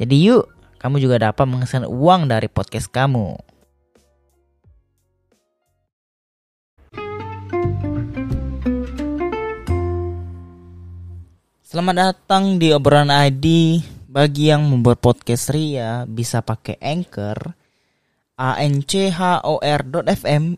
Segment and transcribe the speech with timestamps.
[0.00, 0.48] jadi yuk,
[0.80, 3.36] kamu juga dapat menghasilkan uang dari podcast kamu.
[11.60, 13.76] Selamat datang di obrolan ID.
[14.08, 17.54] Bagi yang membuat podcast Ria bisa pakai Anchor
[18.40, 19.80] a n c h o r
[20.16, 20.56] .fm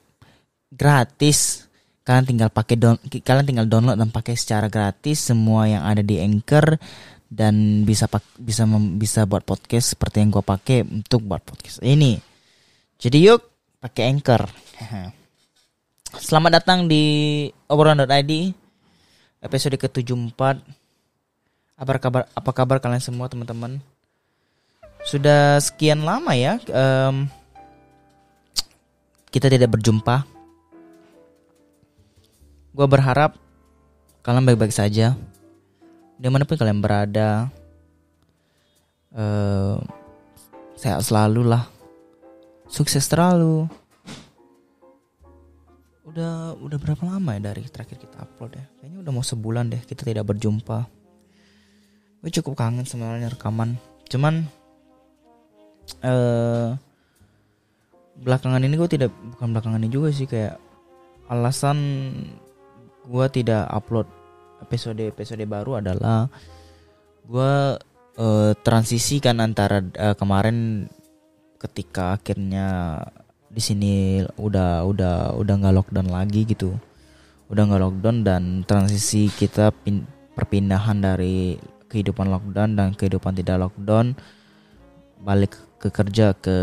[0.70, 1.66] gratis.
[2.06, 2.78] Kalian tinggal pakai
[3.20, 6.78] kalian tinggal download dan pakai secara gratis semua yang ada di Anchor
[7.32, 11.80] dan bisa pak bisa mem, bisa buat podcast seperti yang gue pakai untuk buat podcast
[11.80, 12.20] ini.
[13.00, 13.40] Jadi yuk
[13.80, 14.44] pakai Anchor.
[16.28, 18.52] Selamat datang di obrolan.id
[19.40, 20.60] episode ke-74.
[21.80, 23.80] Apa kabar apa kabar kalian semua teman-teman?
[25.08, 27.32] Sudah sekian lama ya um,
[29.32, 30.28] kita tidak berjumpa.
[32.76, 33.40] Gue berharap
[34.20, 35.16] kalian baik-baik saja
[36.22, 37.50] di mana pun kalian berada
[39.10, 39.74] uh,
[40.78, 41.66] sehat selalu lah.
[42.70, 43.66] Sukses terlalu.
[46.06, 48.64] Udah udah berapa lama ya dari terakhir kita upload ya?
[48.78, 50.86] Kayaknya udah mau sebulan deh kita tidak berjumpa.
[52.22, 53.74] Gue cukup kangen sebenarnya rekaman.
[54.06, 54.46] Cuman
[56.06, 56.78] uh,
[58.22, 60.54] belakangan ini gue tidak bukan belakangan ini juga sih kayak
[61.26, 61.78] alasan
[63.10, 64.21] gue tidak upload
[64.62, 66.30] episode-episode baru adalah
[67.26, 67.54] gue
[68.18, 70.88] uh, transisi kan antara uh, kemarin
[71.62, 72.98] ketika akhirnya
[73.52, 73.92] di sini
[74.40, 76.74] udah udah udah nggak lockdown lagi gitu.
[77.52, 81.60] Udah nggak lockdown dan transisi kita pin, perpindahan dari
[81.92, 84.16] kehidupan lockdown dan kehidupan tidak lockdown
[85.20, 86.56] balik ke kerja ke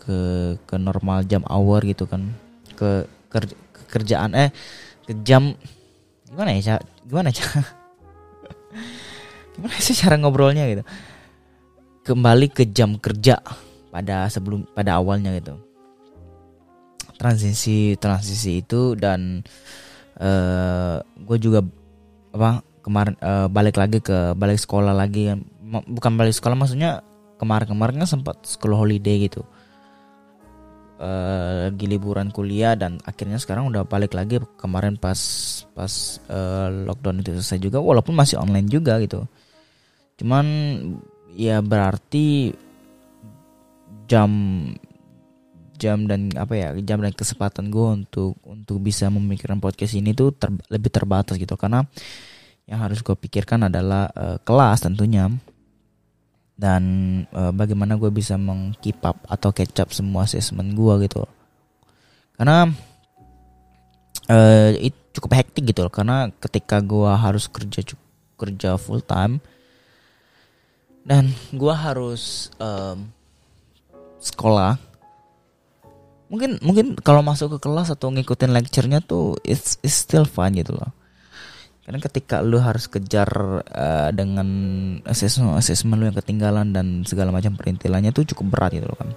[0.00, 0.18] ke
[0.64, 2.32] ke normal jam hour gitu kan.
[2.74, 3.38] Ke, ke
[3.86, 4.50] kerjaan eh
[5.04, 5.54] ke jam
[6.34, 7.62] gimana ya gimana cara
[9.54, 10.82] gimana sih cara ngobrolnya gitu?
[12.04, 13.38] Kembali ke jam kerja
[13.94, 15.54] pada sebelum pada awalnya gitu.
[17.14, 19.46] Transisi transisi itu dan
[20.18, 21.62] uh, eh, gue juga
[22.34, 25.30] apa kemarin uh, balik lagi ke balik sekolah lagi.
[25.64, 27.06] Bukan balik sekolah maksudnya
[27.38, 29.46] kemarin kemarin kan sempat sekolah holiday gitu
[30.98, 35.18] uh, lagi liburan kuliah dan akhirnya sekarang udah balik lagi kemarin pas
[35.74, 35.92] pas
[36.30, 39.26] uh, lockdown itu selesai juga walaupun masih online juga gitu.
[40.20, 40.46] Cuman
[41.34, 42.54] ya berarti
[44.06, 44.30] jam
[45.74, 50.30] jam dan apa ya jam dan kesempatan gue untuk untuk bisa memikirkan podcast ini tuh
[50.34, 51.58] ter, lebih terbatas gitu.
[51.58, 51.82] Karena
[52.64, 55.28] yang harus gue pikirkan adalah uh, kelas tentunya
[56.54, 56.82] dan
[57.34, 61.26] uh, bagaimana gue bisa mengkeep up atau catch up semua assessment gue gitu
[62.38, 62.70] karena
[64.30, 65.92] uh, itu cukup hektik gitu loh.
[65.94, 67.80] Karena ketika gue harus kerja
[68.34, 69.38] kerja full time
[71.06, 73.06] dan gue harus um,
[74.18, 74.80] sekolah
[76.32, 80.74] mungkin mungkin kalau masuk ke kelas atau ngikutin lecturenya tuh it's, it's still fun gitu
[80.74, 80.90] loh
[81.84, 83.28] karena ketika lu harus kejar
[83.60, 84.48] uh, dengan
[85.04, 89.12] assessment assessment lu yang ketinggalan dan segala macam perintilannya tuh cukup berat gitu loh kan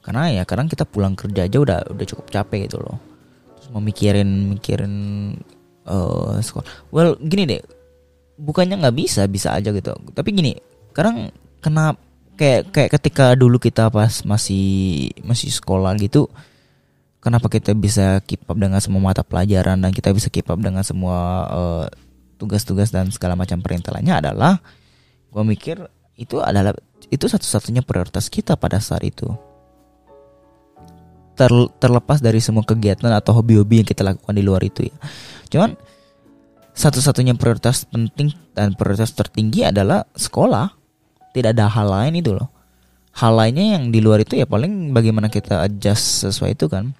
[0.00, 2.96] karena ya kadang kita pulang kerja aja udah udah cukup capek gitu loh.
[3.60, 4.94] Terus memikirin mikirin
[5.84, 6.66] uh, sekolah.
[6.88, 7.62] Well gini deh
[8.40, 9.92] bukannya nggak bisa bisa aja gitu.
[9.92, 10.56] Tapi gini
[10.96, 11.28] kadang
[11.60, 12.00] kenapa
[12.40, 16.32] kayak kayak ketika dulu kita pas masih masih sekolah gitu
[17.20, 20.80] kenapa kita bisa keep up dengan semua mata pelajaran dan kita bisa keep up dengan
[20.80, 21.84] semua uh,
[22.40, 24.64] tugas-tugas dan segala macam perintilannya adalah
[25.30, 25.76] gue mikir
[26.16, 26.72] itu adalah
[27.12, 29.28] itu satu-satunya prioritas kita pada saat itu.
[31.36, 34.96] Ter, terlepas dari semua kegiatan atau hobi-hobi yang kita lakukan di luar itu ya.
[35.48, 35.72] Cuman
[36.76, 40.76] satu-satunya prioritas penting dan prioritas tertinggi adalah sekolah.
[41.30, 42.52] Tidak ada hal lain itu loh.
[43.16, 46.94] Hal lainnya yang di luar itu ya paling bagaimana kita adjust sesuai itu kan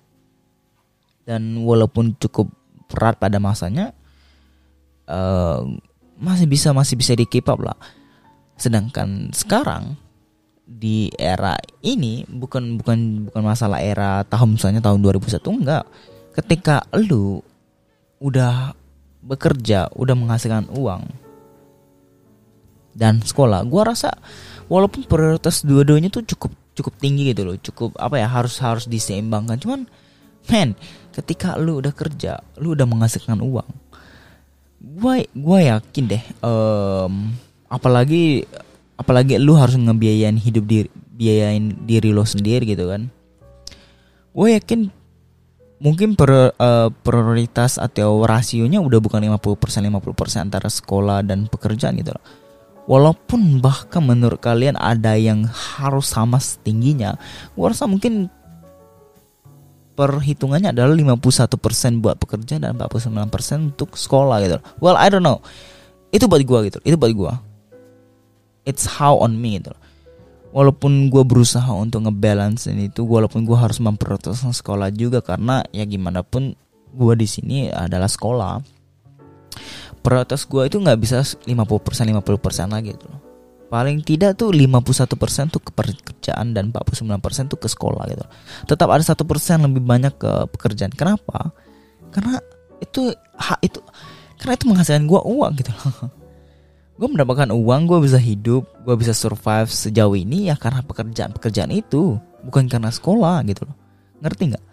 [1.25, 2.49] dan walaupun cukup
[2.90, 3.94] berat pada masanya
[5.06, 5.62] uh,
[6.20, 7.76] masih bisa masih bisa di keep up lah.
[8.61, 9.96] Sedangkan sekarang
[10.70, 15.84] di era ini bukan bukan bukan masalah era tahun misalnya tahun 2001 enggak.
[16.37, 17.43] Ketika lu
[18.20, 18.76] udah
[19.20, 21.05] bekerja udah menghasilkan uang
[22.96, 24.12] dan sekolah gua rasa
[24.69, 27.56] walaupun prioritas dua-duanya tuh cukup cukup tinggi gitu loh.
[27.58, 29.58] Cukup apa ya harus harus diseimbangkan.
[29.58, 29.88] Cuman
[30.48, 30.72] men
[31.12, 33.69] ketika lu udah kerja lu udah menghasilkan uang
[34.81, 37.34] gua gua yakin deh um,
[37.69, 38.48] apalagi
[38.96, 40.88] apalagi lu harus ngebiayain hidup diri
[41.20, 43.12] biayain diri lo sendiri gitu kan
[44.31, 44.88] gue yakin
[45.81, 52.12] mungkin per, uh, prioritas atau rasionya udah bukan 50% 50% antara sekolah dan pekerjaan gitu
[52.14, 52.25] loh.
[52.90, 57.16] Walaupun bahkan menurut kalian ada yang harus sama setingginya,
[57.54, 58.28] gue rasa mungkin
[60.00, 64.56] perhitungannya adalah 51% buat pekerja dan 49% untuk sekolah gitu.
[64.81, 65.44] Well, I don't know.
[66.08, 66.81] Itu buat gue gitu.
[66.88, 67.32] Itu buat gue
[68.69, 69.73] it's how on me gitu
[70.50, 76.26] walaupun gue berusaha untuk ngebalance itu walaupun gue harus memprioritaskan sekolah juga karena ya gimana
[76.26, 76.55] pun
[76.91, 78.58] gue di sini adalah sekolah
[80.03, 83.30] prioritas gue itu nggak bisa 50% 50% lagi gitu loh
[83.70, 85.06] paling tidak tuh 51%
[85.55, 88.26] tuh ke pekerjaan dan 49% tuh ke sekolah gitu.
[88.67, 90.90] Tetap ada satu persen lebih banyak ke pekerjaan.
[90.90, 91.55] Kenapa?
[92.11, 92.43] Karena
[92.82, 93.78] itu hak itu
[94.43, 96.11] karena itu menghasilkan gue uang gitu loh.
[97.00, 101.72] Gue mendapatkan uang gue bisa hidup gue bisa survive sejauh ini ya karena pekerjaan pekerjaan
[101.72, 103.76] itu bukan karena sekolah gitu loh.
[104.20, 104.64] Ngerti nggak?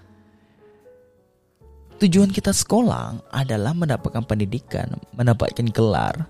[2.04, 6.28] Tujuan kita sekolah adalah mendapatkan pendidikan mendapatkan gelar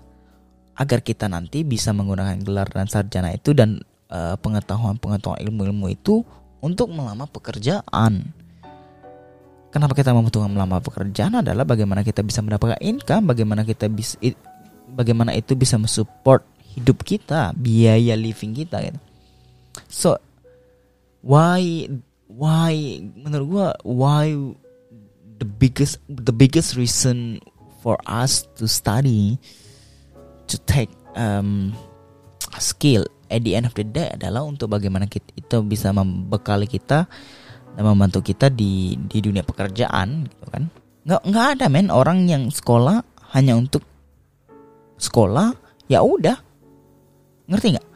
[0.78, 3.82] agar kita nanti bisa menggunakan gelar dan sarjana itu dan
[4.14, 6.22] uh, pengetahuan-pengetahuan ilmu-ilmu itu
[6.62, 8.30] untuk melamar pekerjaan.
[9.68, 14.16] Kenapa kita membutuhkan melamar pekerjaan adalah bagaimana kita bisa mendapatkan income, bagaimana kita bisa
[14.94, 16.40] bagaimana itu bisa mensupport
[16.78, 18.98] hidup kita, biaya living kita gitu.
[19.90, 20.16] So
[21.20, 21.90] why
[22.30, 24.32] why menurut gua why
[25.42, 27.42] the biggest the biggest reason
[27.82, 29.36] for us to study
[30.48, 31.76] to take um,
[32.56, 37.04] skill at the end of the day adalah untuk bagaimana kita itu bisa membekali kita
[37.76, 40.72] dan membantu kita di di dunia pekerjaan gitu kan.
[41.04, 41.92] Nggak nggak ada men.
[41.92, 43.04] Orang yang sekolah
[43.36, 43.84] hanya untuk
[44.96, 45.54] sekolah
[45.86, 46.36] ya udah.
[47.48, 47.86] Ngerti nggak?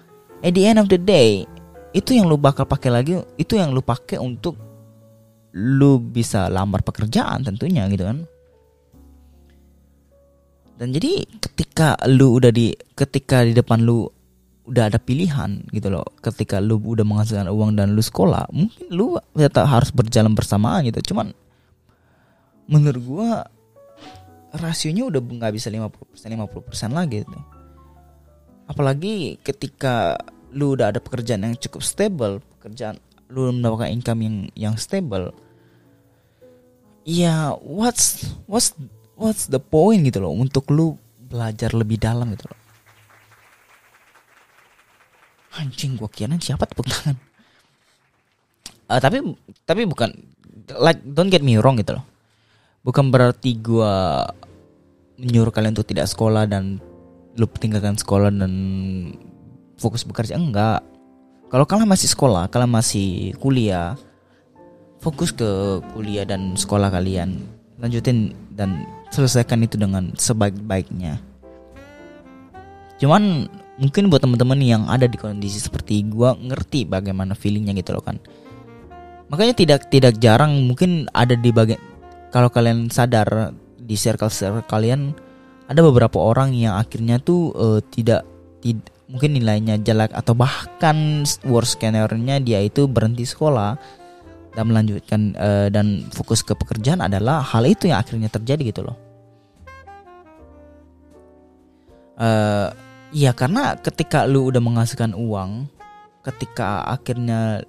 [0.43, 1.49] At the end of the day
[1.93, 4.57] itu yang lu bakal pakai lagi itu yang lu pakai untuk
[5.53, 8.25] lu bisa lamar pekerjaan tentunya gitu kan
[10.83, 14.11] dan jadi ketika lu udah di ketika di depan lu
[14.67, 19.15] udah ada pilihan gitu loh ketika lu udah menghasilkan uang dan lu sekolah mungkin lu
[19.39, 21.31] tetap harus berjalan bersamaan gitu cuman
[22.67, 23.31] menurut gua
[24.53, 27.41] rasionya udah nggak bisa 50% 50% lagi gitu.
[28.69, 30.21] Apalagi ketika
[30.53, 33.01] lu udah ada pekerjaan yang cukup stable, pekerjaan
[33.33, 35.33] lu mendapatkan income yang yang stable.
[37.03, 38.77] Ya, what's what's
[39.17, 42.61] what's the point gitu loh untuk lu belajar lebih dalam gitu loh.
[45.61, 47.17] Anjing gua kira siapa tepuk tangan.
[48.89, 49.25] Uh, tapi
[49.65, 50.13] tapi bukan
[50.81, 52.05] like don't get me wrong gitu loh
[52.83, 53.95] bukan berarti gue
[55.23, 56.83] menyuruh kalian untuk tidak sekolah dan
[57.39, 58.53] lu tinggalkan sekolah dan
[59.79, 60.83] fokus bekerja enggak
[61.49, 63.95] kalau kalian masih sekolah kalian masih kuliah
[64.99, 67.39] fokus ke kuliah dan sekolah kalian
[67.79, 71.21] lanjutin dan selesaikan itu dengan sebaik-baiknya
[72.99, 78.05] cuman mungkin buat teman-teman yang ada di kondisi seperti gue ngerti bagaimana feelingnya gitu loh
[78.05, 78.17] kan
[79.29, 81.81] makanya tidak tidak jarang mungkin ada di bagian
[82.33, 85.13] kalau kalian sadar di circle circle kalian
[85.69, 88.25] ada beberapa orang yang akhirnya tuh uh, tidak
[88.61, 93.77] tidak mungkin nilainya jelek atau bahkan worst skenario-nya dia itu berhenti sekolah
[94.53, 98.97] dan melanjutkan uh, dan fokus ke pekerjaan adalah hal itu yang akhirnya terjadi gitu loh.
[102.23, 102.71] Uh,
[103.11, 105.67] ya karena ketika lu udah menghasilkan uang,
[106.23, 107.67] ketika akhirnya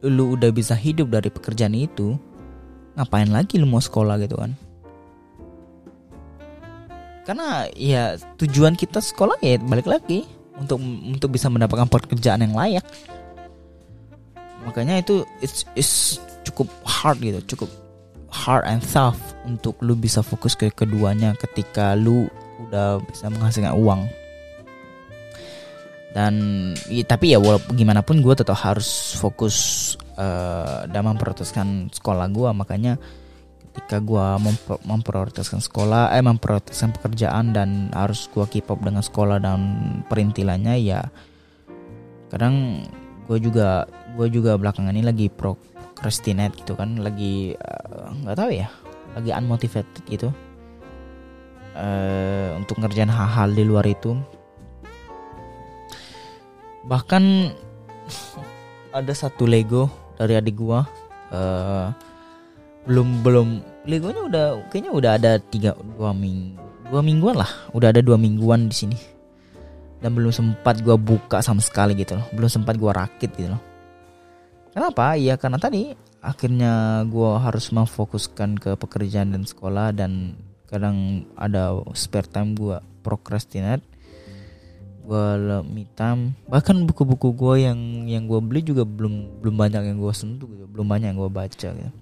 [0.00, 2.16] lu udah bisa hidup dari pekerjaan itu,
[2.96, 4.56] ngapain lagi lu mau sekolah gitu kan?
[7.28, 10.24] Karena ya tujuan kita sekolah ya balik lagi
[10.56, 12.84] untuk untuk bisa mendapatkan pekerjaan yang layak.
[14.64, 17.70] Makanya itu it's, it's cukup hard gitu cukup
[18.28, 22.28] hard and tough untuk lu bisa fokus ke keduanya ketika lu
[22.62, 24.06] udah bisa menghasilkan uang.
[26.14, 26.34] Dan
[26.86, 29.56] ya, tapi ya walaupun gimana pun gue tetap harus fokus
[30.14, 32.94] uh, dan memprioritaskan sekolah gue makanya
[33.74, 39.42] ketika gue memper memprioritaskan sekolah eh memprioritaskan pekerjaan dan harus gue keep up dengan sekolah
[39.42, 39.58] dan
[40.06, 41.02] perintilannya ya
[42.30, 42.86] kadang
[43.26, 43.82] gue juga
[44.14, 48.70] gue juga belakangan ini lagi procrastinate gitu kan lagi eh, nggak uh, tahu ya
[49.18, 50.30] lagi unmotivated gitu
[51.74, 54.16] uh, untuk ngerjain hal-hal di luar itu.
[56.86, 57.22] Bahkan
[58.98, 60.86] ada satu Lego dari adik gua
[61.34, 61.90] uh,
[62.86, 63.48] belum belum
[63.84, 66.56] Legonya udah kayaknya udah ada tiga dua minggu
[66.88, 67.50] dua mingguan lah.
[67.76, 68.98] Udah ada dua mingguan di sini.
[70.00, 72.26] Dan belum sempat gua buka sama sekali gitu loh.
[72.32, 73.60] Belum sempat gua rakit gitu loh.
[74.72, 75.16] Kenapa?
[75.16, 80.38] Ya karena tadi akhirnya gua harus memfokuskan ke pekerjaan dan sekolah dan
[80.68, 83.84] kadang ada spare time gua procrastinate
[85.04, 85.26] gue
[85.92, 86.32] time.
[86.48, 90.64] Bahkan buku-buku gue yang yang gue beli juga belum belum banyak yang gue sentuh gitu
[90.64, 91.92] belum banyak yang gue baca gitu.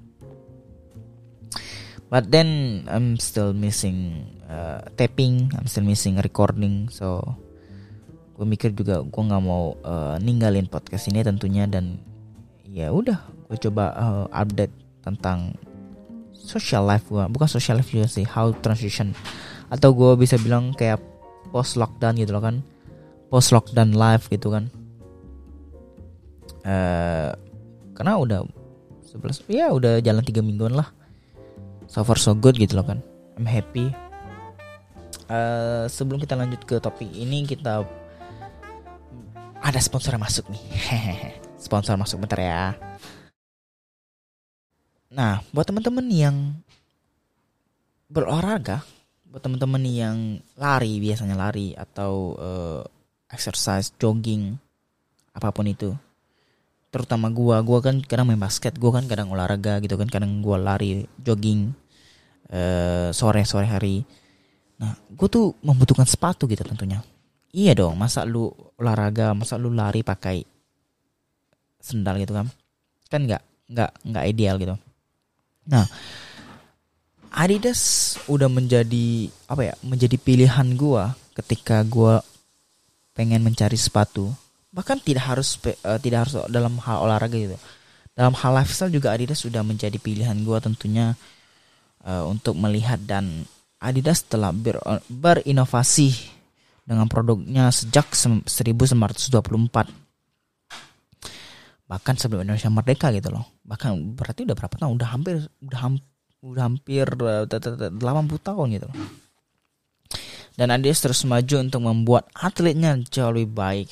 [2.12, 6.86] But then I'm still missing uh, tapping I'm still missing recording.
[6.94, 7.26] So
[8.38, 11.66] gue mikir juga gue nggak mau uh, ninggalin podcast ini tentunya.
[11.66, 11.98] Dan
[12.70, 13.18] ya udah
[13.50, 15.58] gue coba uh, update tentang
[16.42, 19.14] social life gue bukan social life juga sih how transition.
[19.70, 21.00] Atau gue bisa bilang kayak
[21.54, 22.60] post lockdown gitu loh kan.
[23.30, 24.68] Post lockdown live gitu kan.
[26.62, 27.32] Uh,
[27.96, 28.40] karena udah
[29.02, 30.90] 11 ya udah jalan tiga mingguan lah.
[31.86, 32.98] So far so good gitu loh kan.
[33.38, 33.94] I'm happy.
[35.32, 37.86] Uh, sebelum kita lanjut ke topik ini kita
[39.62, 40.64] ada sponsor yang masuk nih.
[41.62, 42.74] Sponsor masuk bentar ya
[45.12, 46.36] nah buat teman-teman yang
[48.08, 48.80] berolahraga
[49.32, 50.16] buat teman-teman yang
[50.60, 52.84] lari biasanya lari atau uh,
[53.32, 54.60] exercise, jogging,
[55.32, 55.96] apa pun itu.
[56.92, 60.60] Terutama gua, gua kan kadang main basket, gua kan kadang olahraga gitu kan, kadang gua
[60.60, 61.72] lari, jogging
[62.52, 64.04] uh, sore sore hari.
[64.76, 67.00] Nah, gua tuh membutuhkan sepatu gitu tentunya.
[67.56, 70.44] Iya dong, masa lu olahraga, masa lu lari pakai
[71.80, 72.52] sendal gitu kan?
[73.08, 73.42] Kan nggak
[73.72, 74.76] nggak nggak ideal gitu.
[75.68, 75.86] Nah,
[77.32, 79.74] Adidas udah menjadi apa ya?
[79.80, 82.20] Menjadi pilihan gua ketika gua
[83.12, 84.32] pengen mencari sepatu
[84.72, 87.60] bahkan tidak harus uh, tidak harus dalam hal olahraga gitu
[88.16, 91.12] dalam hal lifestyle juga Adidas sudah menjadi pilihan gue tentunya
[92.04, 93.44] uh, untuk melihat dan
[93.80, 94.80] Adidas telah ber,
[95.12, 96.12] berinovasi
[96.88, 100.01] dengan produknya sejak 1924
[101.92, 106.00] bahkan sebelum Indonesia merdeka gitu loh bahkan berarti udah berapa tahun udah hampir udah hampir
[106.40, 108.00] udah hampir 80
[108.40, 108.96] tahun gitu loh
[110.56, 113.88] dan Adidas terus maju untuk membuat atletnya jauh lebih baik.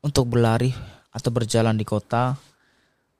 [0.00, 0.72] Untuk berlari
[1.12, 2.40] atau berjalan di kota,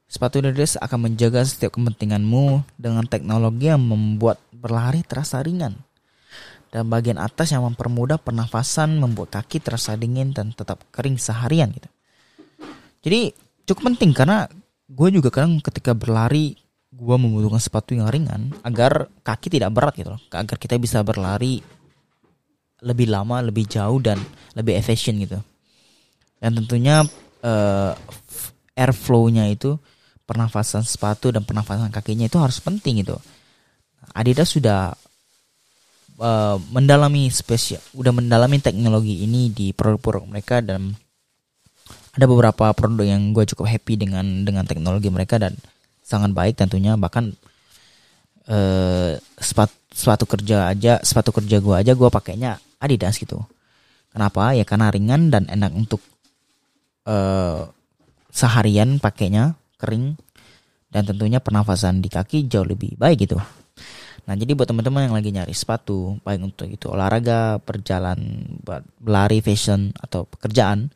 [0.08, 5.76] sepatu Adidas akan menjaga setiap kepentinganmu dengan teknologi yang membuat berlari terasa ringan.
[6.72, 11.88] Dan bagian atas yang mempermudah pernafasan membuat kaki terasa dingin dan tetap kering seharian gitu.
[13.06, 13.32] Jadi
[13.66, 14.46] cukup penting karena
[14.86, 16.54] gue juga kadang ketika berlari
[16.96, 21.60] gue membutuhkan sepatu yang ringan agar kaki tidak berat gitu loh agar kita bisa berlari
[22.84, 24.20] lebih lama, lebih jauh dan
[24.52, 25.40] lebih efisien gitu.
[26.36, 27.02] Dan tentunya
[27.42, 27.92] uh,
[28.76, 29.80] airflow-nya itu
[30.28, 33.16] pernafasan sepatu dan pernafasan kakinya itu harus penting gitu.
[34.12, 34.92] Adidas sudah
[36.20, 40.92] uh, mendalami spesial, udah mendalami teknologi ini di produk-produk mereka dan
[42.16, 45.52] ada beberapa produk yang gue cukup happy dengan dengan teknologi mereka dan
[46.00, 47.36] sangat baik tentunya bahkan
[48.48, 53.40] uh, sepatu sepatu kerja aja sepatu kerja gue aja gue pakainya Adidas gitu.
[54.12, 54.52] Kenapa?
[54.52, 56.00] Ya karena ringan dan enak untuk
[57.08, 57.68] uh,
[58.32, 60.16] seharian pakainya kering
[60.92, 63.36] dan tentunya pernafasan di kaki jauh lebih baik gitu.
[64.26, 69.40] Nah jadi buat teman-teman yang lagi nyari sepatu baik untuk itu olahraga, perjalanan, buat berlari,
[69.40, 70.92] fashion atau pekerjaan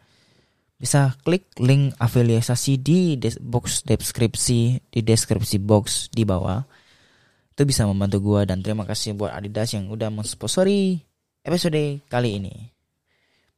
[0.80, 6.64] bisa klik link afiliasi di box deskripsi di deskripsi box di bawah
[7.52, 11.04] itu bisa membantu gua dan terima kasih buat Adidas yang udah mensponsori
[11.44, 12.72] episode kali ini.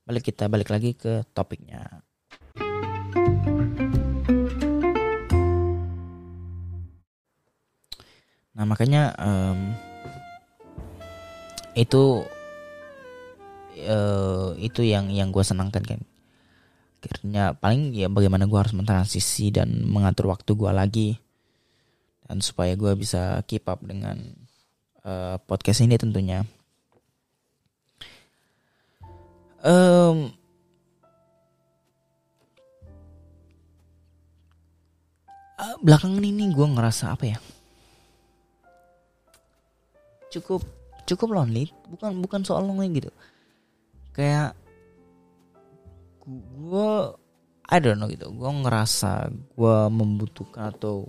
[0.02, 2.02] Balik kita balik lagi ke topiknya.
[8.52, 9.71] Nah makanya um,
[11.79, 12.26] itu
[13.87, 16.02] uh, itu yang yang gue senangkan kan
[17.02, 21.11] akhirnya paling ya bagaimana gue harus mentransisi dan mengatur waktu gue lagi.
[22.23, 24.16] Dan supaya gue bisa keep up dengan
[25.02, 26.47] uh, podcast ini tentunya.
[29.62, 30.35] Um,
[35.59, 37.38] eh, belakangan ini gue ngerasa apa ya?
[40.32, 40.64] Cukup
[41.04, 41.68] cukup lonely.
[41.90, 43.11] Bukan bukan soal lonely gitu.
[44.16, 44.56] Kayak
[46.26, 46.93] gue
[47.73, 48.29] I don't know gitu.
[48.35, 51.09] Gue ngerasa gue membutuhkan atau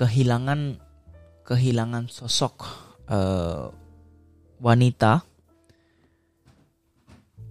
[0.00, 0.80] kehilangan
[1.44, 2.64] kehilangan sosok
[3.10, 3.68] uh,
[4.62, 5.20] wanita.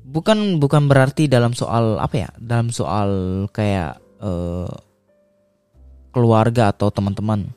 [0.10, 3.10] Bukan bukan berarti dalam soal apa ya dalam soal
[3.54, 4.72] kayak uh,
[6.10, 7.54] keluarga atau teman-teman.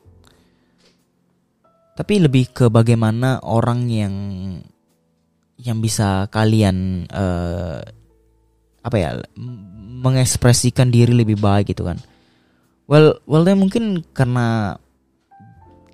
[1.96, 4.14] Tapi lebih ke bagaimana orang yang
[5.56, 7.80] yang bisa kalian uh,
[8.82, 9.10] apa ya
[10.02, 11.98] mengekspresikan diri lebih baik gitu kan.
[12.90, 14.76] Well well then mungkin karena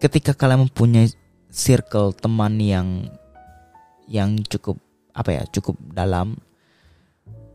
[0.01, 1.13] ketika kalian mempunyai
[1.53, 3.13] circle teman yang
[4.09, 4.81] yang cukup
[5.13, 6.41] apa ya cukup dalam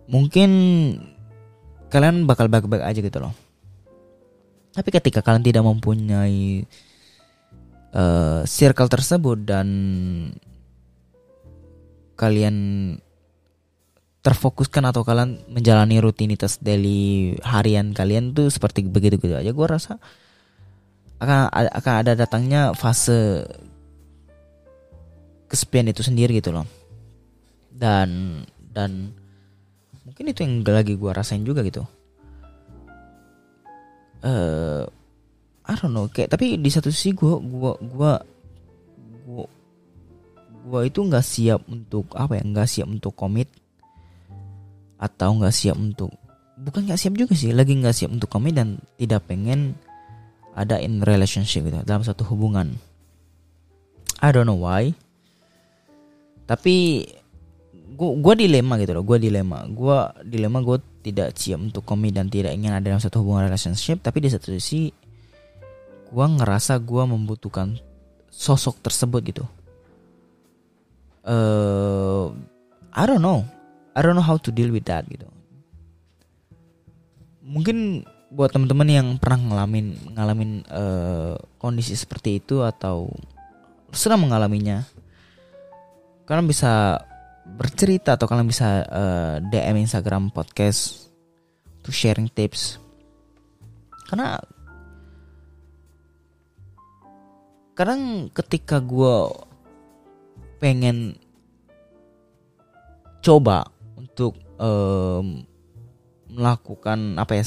[0.06, 0.52] mungkin
[1.90, 3.34] kalian bakal baik-baik aja gitu loh.
[4.74, 6.66] Tapi ketika kalian tidak mempunyai
[7.94, 9.68] uh, circle tersebut dan
[12.18, 12.56] kalian
[14.24, 20.00] terfokuskan atau kalian menjalani rutinitas daily harian kalian tuh seperti begitu gitu aja gue rasa
[21.24, 23.44] akan akan ada datangnya fase
[25.54, 26.66] kesepian itu sendiri gitu loh.
[27.70, 28.42] Dan
[28.74, 29.14] dan
[30.02, 31.86] mungkin itu yang lagi gue rasain juga gitu.
[34.24, 34.88] Uh,
[35.68, 38.14] I don't know kayak tapi di satu sisi gue gue gue
[39.28, 39.46] gue
[40.64, 43.52] gue itu nggak siap untuk apa ya nggak siap untuk komit
[44.98, 46.14] atau nggak siap untuk
[46.58, 49.76] bukan nggak siap juga sih lagi nggak siap untuk komit dan tidak pengen
[50.54, 52.78] ada in relationship gitu dalam satu hubungan.
[54.22, 54.94] I don't know why.
[56.46, 57.06] Tapi
[57.94, 59.66] gue gue dilema gitu loh gue dilema.
[59.68, 64.00] Gue dilema gue tidak siap untuk komit dan tidak ingin ada dalam satu hubungan relationship
[64.00, 64.88] tapi di satu sisi
[66.14, 67.76] gue ngerasa gue membutuhkan
[68.30, 69.46] sosok tersebut gitu.
[71.24, 72.36] Uh,
[72.92, 73.48] I don't know
[73.94, 75.30] I don't know how to deal with that gitu.
[77.46, 83.14] Mungkin buat teman-teman yang pernah ngalamin ngalamin uh, kondisi seperti itu atau
[83.94, 84.82] sedang mengalaminya,
[86.26, 86.98] kalian bisa
[87.46, 91.12] bercerita atau kalian bisa uh, eh, DM Instagram podcast
[91.86, 92.82] to sharing tips.
[94.10, 94.42] Karena
[97.78, 99.30] kadang ketika gue
[100.58, 101.18] pengen
[103.20, 103.73] coba
[104.14, 105.42] untuk um,
[106.30, 107.46] melakukan apa ya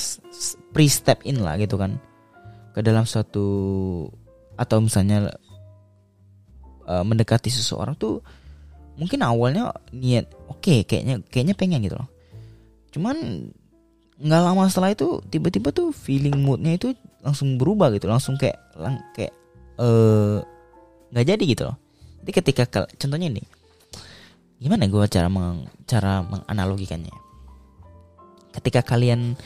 [0.75, 2.03] pre step in lah gitu kan.
[2.75, 3.47] Ke dalam suatu
[4.59, 5.31] atau misalnya
[6.91, 8.19] uh, mendekati seseorang tuh
[8.97, 12.11] mungkin awalnya niat oke okay, kayaknya kayaknya pengen gitu loh.
[12.91, 13.17] Cuman
[14.17, 18.11] nggak lama setelah itu tiba-tiba tuh feeling moodnya itu langsung berubah gitu.
[18.11, 19.33] Langsung kayak lang, kayak
[19.79, 20.39] eh,
[21.15, 21.77] nggak uh, jadi gitu loh.
[22.27, 22.65] Jadi ketika
[22.99, 23.45] contohnya ini
[24.57, 27.15] gimana gue cara meng, cara menganalogikannya?
[28.57, 29.37] Ketika kalian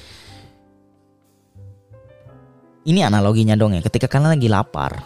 [2.86, 5.04] ini analoginya dong ya ketika kalian lagi lapar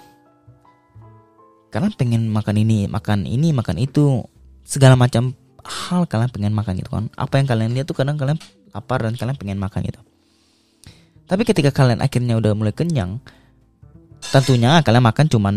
[1.75, 4.23] kalian pengen makan ini makan ini makan itu
[4.63, 7.09] segala macam hal kalian pengen makan gitu kan.
[7.17, 8.39] Apa yang kalian lihat tuh kadang kalian
[8.71, 10.01] lapar dan kalian pengen makan gitu.
[11.25, 13.19] Tapi ketika kalian akhirnya udah mulai kenyang
[14.31, 15.55] tentunya kalian makan cuman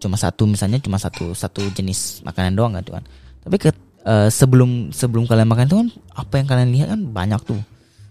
[0.00, 3.04] cuma satu misalnya cuma satu satu jenis makanan doang kan
[3.40, 3.70] tapi ke,
[4.04, 7.60] uh, sebelum sebelum kalian makan itu kan apa yang kalian lihat kan banyak tuh.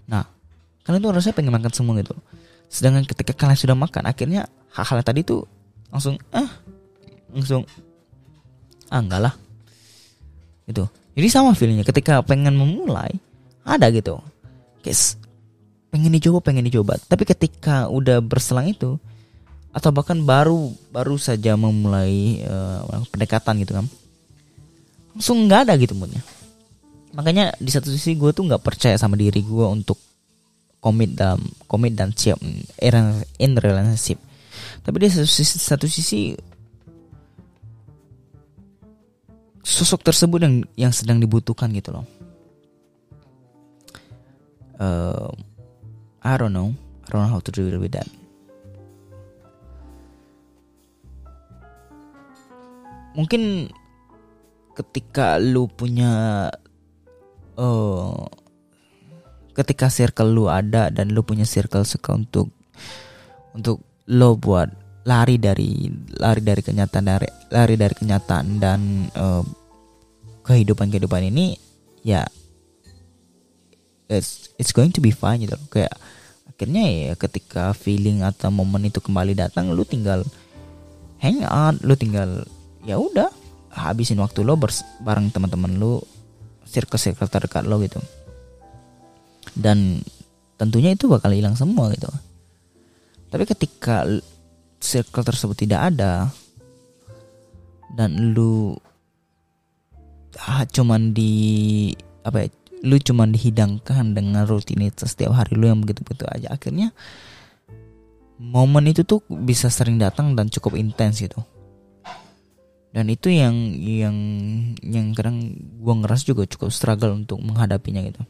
[0.10, 0.26] Nah
[0.86, 2.16] kalian tuh harusnya pengen makan semua gitu.
[2.70, 5.46] Sedangkan ketika kalian sudah makan akhirnya hal-hal tadi tuh
[5.90, 6.50] langsung ah
[7.34, 7.62] langsung
[8.90, 9.34] ah enggak lah.
[10.70, 10.86] Gitu.
[11.18, 13.14] Jadi sama feelingnya ketika pengen memulai
[13.66, 14.18] ada gitu.
[14.82, 15.18] Kayak
[15.94, 16.98] pengen dicoba pengen dicoba.
[16.98, 18.98] Tapi ketika udah berselang itu
[19.70, 23.86] atau bahkan baru baru saja memulai uh, pendekatan gitu kan.
[25.14, 26.22] Langsung nggak ada gitu moodnya.
[27.14, 29.98] Makanya di satu sisi gue tuh nggak percaya sama diri gue untuk
[30.80, 34.18] komit dalam komit dan siap in relationship.
[34.82, 36.34] Tapi di satu sisi, satu sisi
[39.62, 40.56] sosok tersebut yang
[40.90, 42.06] yang sedang dibutuhkan gitu loh.
[44.80, 45.30] Uh,
[46.24, 46.74] I don't know.
[47.06, 48.08] I don't know how to deal with that
[53.20, 53.68] mungkin
[54.80, 56.48] ketika lu punya
[57.60, 58.24] uh,
[59.52, 62.48] ketika circle lu ada dan lu punya circle suka untuk
[63.52, 64.72] untuk lo buat
[65.04, 68.80] lari dari lari dari kenyataan dari lari dari kenyataan dan
[69.20, 69.44] uh,
[70.48, 71.60] kehidupan kehidupan ini
[72.08, 72.24] ya
[74.08, 75.60] it's it's going to be fine gitu.
[75.70, 75.94] Kayak
[76.50, 80.26] akhirnya ya ketika feeling atau momen itu kembali datang lu tinggal
[81.24, 82.44] hang out lu tinggal
[82.84, 83.30] ya udah
[83.74, 84.58] habisin waktu lo
[85.04, 86.02] bareng teman-teman lu
[86.70, 88.00] circle-circle terdekat lo gitu.
[89.58, 90.06] Dan
[90.56, 92.10] tentunya itu bakal hilang semua gitu.
[93.30, 94.06] Tapi ketika
[94.80, 96.32] circle tersebut tidak ada
[97.94, 98.78] dan lu
[100.46, 101.90] ah, cuman di
[102.24, 102.48] apa ya,
[102.86, 106.96] lu cuman dihidangkan dengan rutinitas setiap hari lu yang begitu-begitu aja akhirnya
[108.40, 111.44] momen itu tuh bisa sering datang dan cukup intens gitu
[112.90, 114.18] dan itu yang yang
[114.82, 118.24] yang kadang gua ngeras juga cukup struggle untuk menghadapinya gitu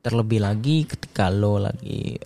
[0.00, 2.16] terlebih lagi ketika lo lagi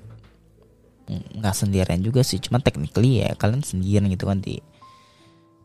[1.11, 4.59] nggak sendirian juga sih cuma technically ya kalian sendirian gitu kan di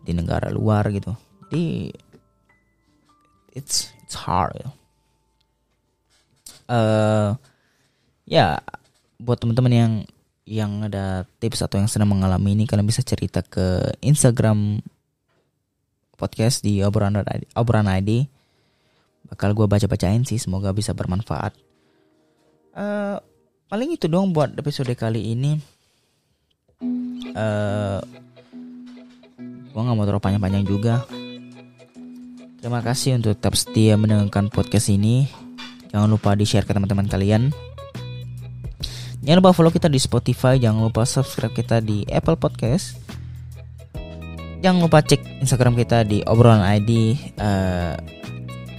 [0.04, 1.16] di negara luar gitu
[1.50, 1.90] jadi
[3.58, 4.70] it's it's hard ya.
[6.70, 7.30] Uh,
[8.30, 8.62] ya
[9.18, 9.94] buat teman-teman yang
[10.50, 14.82] yang ada tips atau yang sedang mengalami ini kalian bisa cerita ke Instagram
[16.18, 17.22] podcast di obrolan
[17.54, 18.26] obrolan ID
[19.30, 21.54] bakal gue baca bacain sih semoga bisa bermanfaat.
[22.74, 23.22] Uh,
[23.70, 25.62] paling itu dong buat episode kali ini.
[27.38, 28.02] Uh,
[29.70, 31.06] gue nggak mau terlalu panjang-panjang juga.
[32.60, 35.30] Terima kasih untuk tetap setia mendengarkan podcast ini.
[35.94, 37.54] Jangan lupa di share ke teman-teman kalian
[39.30, 42.98] jangan lupa follow kita di Spotify jangan lupa subscribe kita di Apple Podcast
[44.66, 47.94] jangan lupa cek Instagram kita di obrolan ID uh,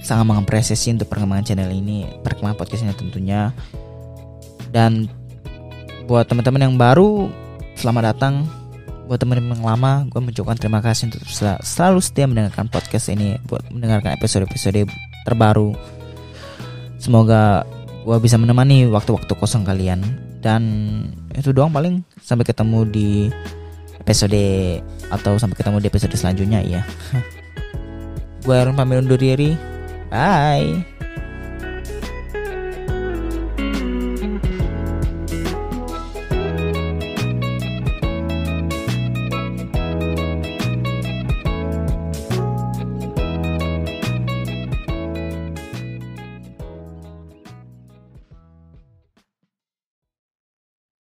[0.03, 3.55] sangat mengapresiasi untuk perkembangan channel ini perkembangan podcast ini tentunya
[4.75, 5.07] dan
[6.11, 7.31] buat teman-teman yang baru,
[7.79, 8.43] selamat datang.
[9.05, 13.39] Buat teman-teman yang lama, gue mengucapkan terima kasih untuk sel selalu setia mendengarkan podcast ini,
[13.47, 14.87] buat mendengarkan episode-episode
[15.27, 15.75] terbaru.
[16.99, 17.67] Semoga
[18.07, 20.03] gue bisa menemani waktu-waktu kosong kalian.
[20.41, 20.61] Dan
[21.37, 22.01] itu doang paling.
[22.19, 23.09] Sampai ketemu di
[24.01, 24.81] episode
[25.13, 26.81] atau sampai ketemu di episode selanjutnya ya.
[28.41, 29.53] gue Aaron pamit undur diri.
[30.09, 30.81] Bye.